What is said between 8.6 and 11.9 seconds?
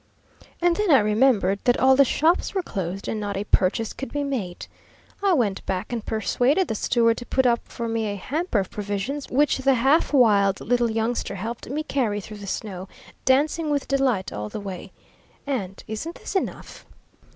provisions, which the half wild little youngster helped me